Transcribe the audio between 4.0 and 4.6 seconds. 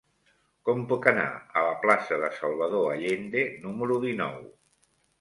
dinou?